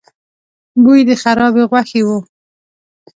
[0.83, 2.09] بوی د خرابې غوښې و.